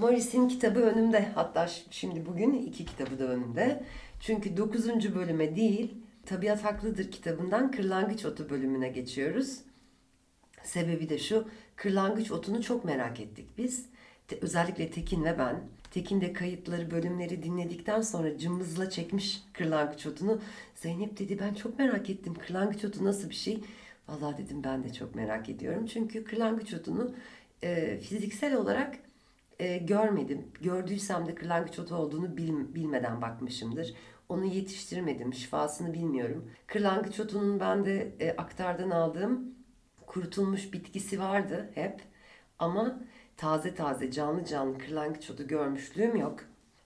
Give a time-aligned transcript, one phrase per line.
[0.00, 1.28] Morris'in kitabı önümde.
[1.34, 3.84] Hatta şimdi bugün iki kitabı da önümde.
[4.20, 5.14] Çünkü 9.
[5.14, 5.94] bölüme değil,
[6.26, 9.58] Tabiat Haklıdır kitabından Kırlangıç Otu bölümüne geçiyoruz.
[10.62, 13.86] Sebebi de şu, kırlangıç otunu çok merak ettik biz.
[14.28, 15.60] Te, özellikle Tekin ve ben.
[15.90, 20.40] Tekin de kayıtları, bölümleri dinledikten sonra cımbızla çekmiş kırlangıç otunu.
[20.74, 23.60] Zeynep dedi ben çok merak ettim kırlangıç otu nasıl bir şey?
[24.08, 25.86] Vallahi dedim ben de çok merak ediyorum.
[25.86, 27.14] Çünkü kırlangıç otunu
[27.62, 28.96] e, fiziksel olarak
[29.58, 30.52] e, görmedim.
[30.60, 33.94] Gördüysem de kırlangıç otu olduğunu bil, bilmeden bakmışımdır.
[34.28, 35.34] Onu yetiştirmedim.
[35.34, 36.50] Şifasını bilmiyorum.
[36.66, 39.54] Kırlangıç otunun ben de e, aktardan aldığım
[40.06, 42.02] kurutulmuş bitkisi vardı hep.
[42.58, 43.00] Ama
[43.36, 46.40] taze taze canlı canlı kırlangıç otu görmüşlüğüm yok.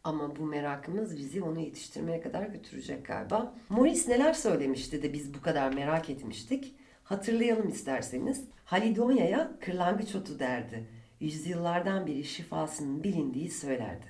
[0.05, 3.55] Ama bu merakımız bizi onu yetiştirmeye kadar götürecek galiba.
[3.69, 6.75] Morris neler söylemişti de biz bu kadar merak etmiştik.
[7.05, 8.45] Hatırlayalım isterseniz.
[8.65, 10.89] Halidonya'ya kırlangıç otu derdi.
[11.21, 14.07] Yüzyıllardan beri şifasının bilindiği söylerdi.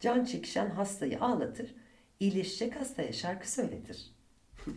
[0.00, 1.74] Can çekişen hastayı ağlatır,
[2.20, 4.10] iyileşecek hastaya şarkı söyletir.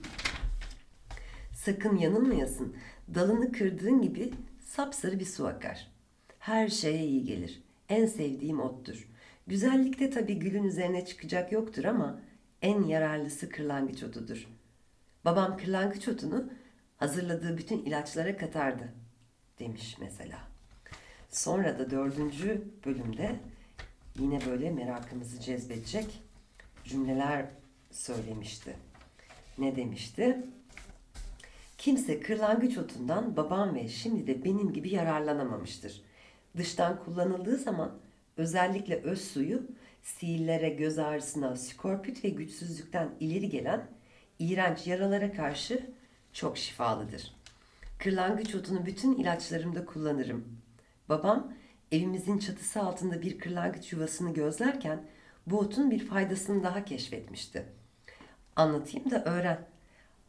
[1.54, 2.76] Sakın yanılmayasın.
[3.16, 4.34] Dalını kırdığın gibi
[4.66, 5.88] sapsarı bir su akar.
[6.40, 7.64] Her şeye iyi gelir.
[7.90, 9.10] En sevdiğim ottur.
[9.48, 12.22] Güzellikte tabii gülün üzerine çıkacak yoktur ama
[12.62, 14.48] en yararlısı kırlangıç otudur.
[15.26, 16.50] Babam kırlangıç otunu
[16.98, 18.94] hazırladığı bütün ilaçlara katardı
[19.60, 20.49] demiş mesela.
[21.30, 23.36] Sonra da dördüncü bölümde
[24.20, 26.22] yine böyle merakımızı cezbedecek
[26.84, 27.46] cümleler
[27.92, 28.76] söylemişti.
[29.58, 30.46] Ne demişti?
[31.78, 36.02] Kimse kırlangıç otundan babam ve şimdi de benim gibi yararlanamamıştır.
[36.58, 37.92] Dıştan kullanıldığı zaman
[38.38, 39.62] özellikle öz suyu
[40.04, 43.88] sihirlere, göz ağrısına, skorpit ve güçsüzlükten ileri gelen
[44.40, 45.90] iğrenç yaralara karşı
[46.34, 47.36] çok şifalıdır.
[48.00, 50.59] Kırlangıç otunu bütün ilaçlarımda kullanırım.
[51.10, 51.54] Babam
[51.92, 55.04] evimizin çatısı altında bir kırlangıç yuvasını gözlerken
[55.48, 57.66] bu otun bir faydasını daha keşfetmişti.
[58.56, 59.66] Anlatayım da öğren.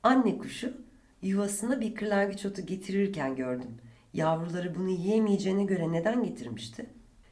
[0.03, 0.77] Anne kuşu
[1.23, 3.79] yuvasına bir kırlangıç otu getirirken gördüm.
[4.15, 6.87] Yavruları bunu yiyemeyeceğine göre neden getirmişti?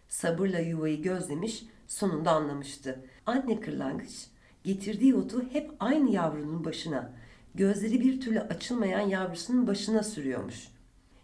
[0.08, 3.04] Sabırla yuvayı gözlemiş, sonunda anlamıştı.
[3.26, 4.26] Anne kırlangıç
[4.64, 7.12] getirdiği otu hep aynı yavrunun başına,
[7.54, 10.68] gözleri bir türlü açılmayan yavrusunun başına sürüyormuş.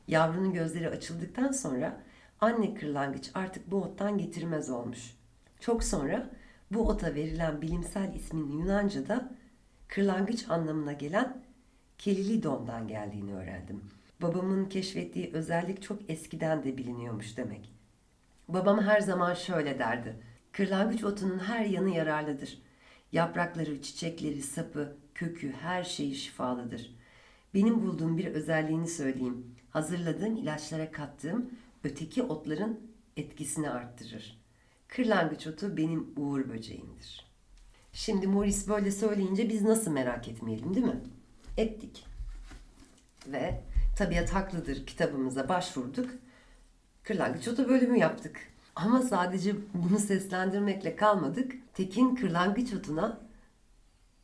[0.09, 2.01] Yavrunun gözleri açıldıktan sonra
[2.45, 5.17] anne kırlangıç artık bu ottan getirmez olmuş.
[5.61, 6.31] Çok sonra
[6.71, 9.33] bu ota verilen bilimsel ismin Yunanca'da
[9.89, 11.43] kırlangıç anlamına gelen
[11.99, 13.81] Kelilidon'dan geldiğini öğrendim.
[14.23, 17.73] Babamın keşfettiği özellik çok eskiden de biliniyormuş demek.
[18.49, 20.17] Babam her zaman şöyle derdi.
[20.53, 22.59] Kırlangıç otunun her yanı yararlıdır.
[23.13, 26.95] Yaprakları, çiçekleri, sapı, kökü her şeyi şifalıdır.
[27.55, 29.55] Benim bulduğum bir özelliğini söyleyeyim.
[29.71, 31.51] Hazırladığım ilaçlara kattığım
[31.85, 32.81] öteki otların
[33.17, 34.41] etkisini arttırır.
[34.89, 37.27] Kırlangıç otu benim uğur böceğimdir.
[37.93, 41.01] Şimdi Morris böyle söyleyince biz nasıl merak etmeyelim değil mi?
[41.57, 42.07] Ettik.
[43.27, 43.61] Ve
[43.99, 46.11] Tabiat Haklıdır kitabımıza başvurduk.
[47.03, 48.41] Kırlangıç otu bölümü yaptık.
[48.77, 51.75] Ama sadece bunu seslendirmekle kalmadık.
[51.75, 53.21] Tekin kırlangıç otuna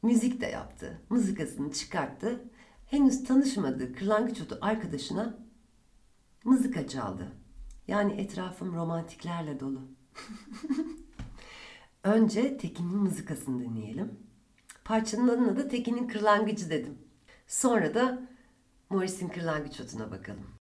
[0.03, 1.01] müzik de yaptı.
[1.09, 2.45] Mızıkasını çıkarttı.
[2.87, 5.39] Henüz tanışmadığı kırlangıç otu arkadaşına
[6.45, 7.33] mızıka çaldı.
[7.91, 9.83] Yani etrafım romantiklerle dolu.
[12.05, 14.19] Önce Tekin'in mızıkasını dinleyelim.
[14.85, 16.99] Parçanın adına da Tekin'in kırlangıcı dedim.
[17.47, 18.29] Sonra da
[18.91, 20.60] Morris'in kırlangıç otuna bakalım.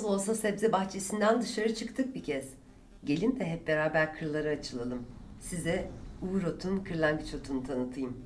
[0.00, 2.44] Nasıl olsa sebze bahçesinden dışarı çıktık bir kez.
[3.04, 5.06] Gelin de hep beraber kırlara açılalım.
[5.40, 5.90] Size
[6.22, 8.16] Uğur Ot'un kırlangıç otunu tanıtayım.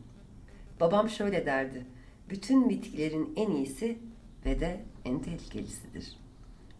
[0.81, 1.87] Babam şöyle derdi.
[2.31, 3.99] Bütün bitkilerin en iyisi
[4.47, 6.17] ve de en tehlikelisidir.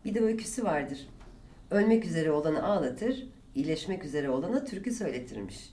[0.05, 1.09] Bir de öyküsü vardır.
[1.71, 5.71] Ölmek üzere olanı ağlatır, iyileşmek üzere olana türkü söyletirmiş.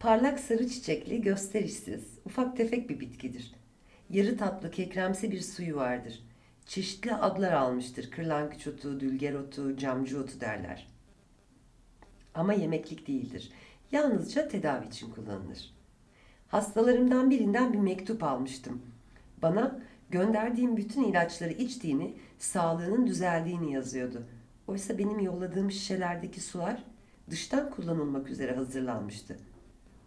[0.00, 3.54] Parlak sarı çiçekli, gösterişsiz, ufak tefek bir bitkidir.
[4.10, 6.22] Yarı tatlı, kekremsi bir suyu vardır.
[6.72, 8.10] Çeşitli adlar almıştır.
[8.10, 10.88] Kırlangıç otu, dülger otu, camcı otu derler.
[12.34, 13.52] Ama yemeklik değildir.
[13.92, 15.74] Yalnızca tedavi için kullanılır.
[16.48, 18.82] Hastalarımdan birinden bir mektup almıştım.
[19.42, 19.80] Bana
[20.10, 24.26] gönderdiğim bütün ilaçları içtiğini, sağlığının düzeldiğini yazıyordu.
[24.66, 26.82] Oysa benim yolladığım şişelerdeki sular
[27.30, 29.38] dıştan kullanılmak üzere hazırlanmıştı.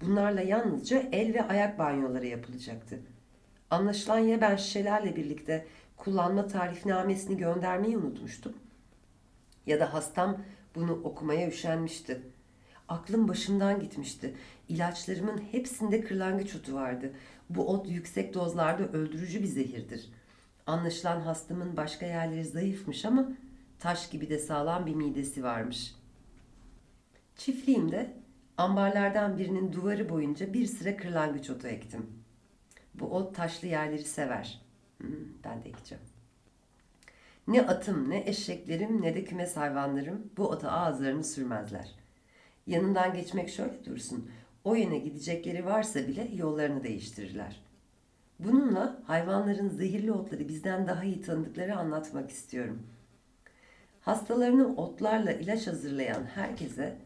[0.01, 2.99] Bunlarla yalnızca el ve ayak banyoları yapılacaktı.
[3.69, 5.65] Anlaşılan ya ben şişelerle birlikte
[5.97, 8.53] kullanma tarifnamesini göndermeyi unutmuştum
[9.65, 10.37] ya da hastam
[10.75, 12.21] bunu okumaya üşenmişti.
[12.87, 14.35] Aklım başımdan gitmişti.
[14.69, 17.13] İlaçlarımın hepsinde kırlangıç otu vardı.
[17.49, 20.09] Bu ot yüksek dozlarda öldürücü bir zehirdir.
[20.67, 23.29] Anlaşılan hastamın başka yerleri zayıfmış ama
[23.79, 25.95] taş gibi de sağlam bir midesi varmış.
[27.35, 28.13] Çiftliğimde
[28.57, 32.09] ambarlardan birinin duvarı boyunca bir sıra kırlangıç otu ektim.
[32.93, 34.64] Bu ot taşlı yerleri sever.
[35.65, 36.03] Ekeceğim.
[37.47, 41.91] Ne atım, ne eşeklerim, ne de kümes hayvanlarım bu ota ağızlarını sürmezler.
[42.67, 44.31] Yanından geçmek şöyle dursun.
[44.63, 47.61] O yöne gidecekleri varsa bile yollarını değiştirirler.
[48.39, 52.83] Bununla hayvanların zehirli otları bizden daha iyi tanıdıkları anlatmak istiyorum.
[54.01, 56.97] Hastalarını otlarla ilaç hazırlayan herkese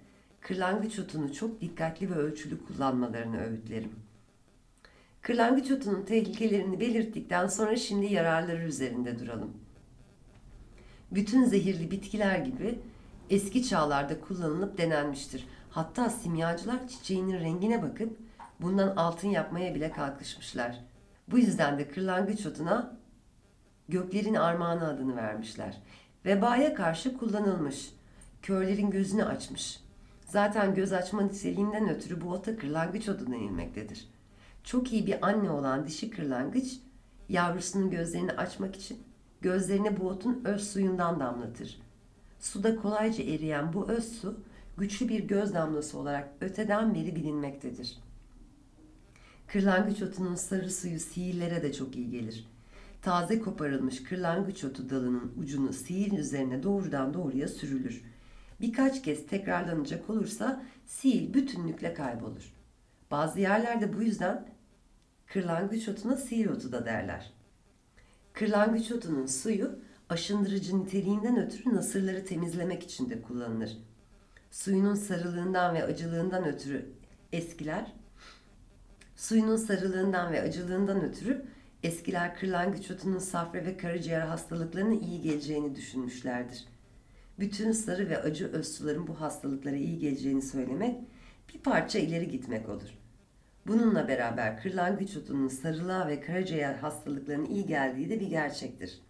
[0.41, 4.08] kırlangıç otunu çok dikkatli ve ölçülü kullanmalarını öğütlerim.
[5.21, 9.54] Kırlangıç otunun tehlikelerini belirttikten sonra şimdi yararları üzerinde duralım.
[11.12, 12.80] Bütün zehirli bitkiler gibi
[13.30, 15.48] eski çağlarda kullanılıp denenmiştir.
[15.69, 18.18] Hatta simyacılar çiçeğinin rengine bakıp
[18.60, 20.80] bundan altın yapmaya bile kalkışmışlar.
[21.27, 22.98] Bu yüzden de kırlangıç otuna
[23.89, 25.77] göklerin armağanı adını vermişler.
[26.25, 27.92] Vebaya karşı kullanılmış.
[28.42, 29.80] Körlerin gözünü açmış.
[30.25, 34.07] Zaten göz açma niteliğinden ötürü bu ota kırlangıç otu denilmektedir.
[34.63, 36.79] Çok iyi bir anne olan dişi kırlangıç
[37.29, 38.97] yavrusunun gözlerini açmak için
[39.41, 41.81] gözlerine bu öz suyundan damlatır.
[42.39, 44.39] Suda kolayca eriyen bu öz su
[44.77, 47.97] güçlü bir göz damlası olarak öteden beri bilinmektedir.
[49.47, 52.47] Kırlangıç otunun sarı suyu sihirlere de çok iyi gelir.
[53.01, 58.04] Taze koparılmış kırlangıç otu dalının ucunu sihirin üzerine doğrudan doğruya sürülür.
[58.61, 62.54] Birkaç kez tekrarlanacak olursa sihir bütünlükle kaybolur.
[63.11, 64.47] Bazı yerlerde bu yüzden
[65.25, 67.31] kırlangıç otuna sihir otu da derler.
[68.33, 73.78] Kırlangıç otunun suyu aşındırıcı niteliğinden ötürü nasırları temizlemek için de kullanılır.
[74.51, 76.85] Suyunun sarılığından ve acılığından ötürü
[77.33, 77.94] eskiler,
[79.16, 81.45] suyunun sarılığından ve acılığından ötürü
[81.83, 86.66] eskiler kırlangıç otunun safra ve karaciğer hastalıklarına iyi geleceğini düşünmüşlerdir.
[87.39, 90.95] Bütün sarı ve acı öz suların bu hastalıklara iyi geleceğini söylemek
[91.54, 92.98] bir parça ileri gitmek olur.
[93.68, 99.01] Bununla beraber kırlangıç otunun sarılığa ve karaciğer hastalıklarına iyi geldiği de bir gerçektir.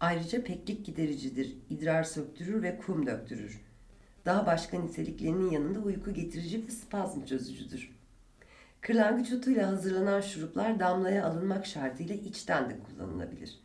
[0.00, 3.60] Ayrıca peklik gidericidir, idrar söktürür ve kum döktürür.
[4.24, 7.90] Daha başka niteliklerinin yanında uyku getirici ve spazm çözücüdür.
[8.80, 13.58] Kırlangıç otuyla hazırlanan şuruplar damlaya alınmak şartıyla içten de kullanılabilir.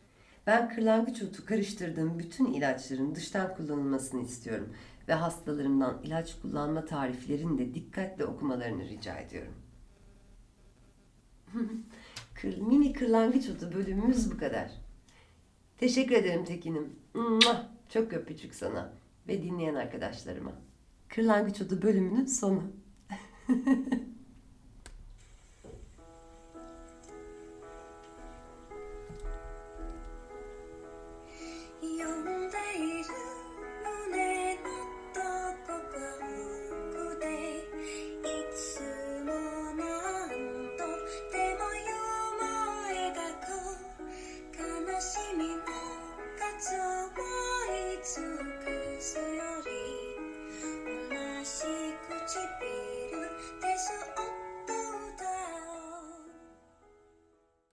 [0.46, 4.74] Ben kırlangıç otu karıştırdığım bütün ilaçların dıştan kullanılmasını istiyorum
[5.08, 9.54] ve hastalarımdan ilaç kullanma tariflerini de dikkatle okumalarını rica ediyorum.
[12.58, 14.70] Mini kırlangıç otu bölümümüz bu kadar.
[15.78, 16.92] Teşekkür ederim Tekin'im.
[17.88, 18.92] Çok öpücük sana
[19.28, 20.52] ve dinleyen arkadaşlarıma.
[21.08, 22.62] Kırlangıç otu bölümünün sonu.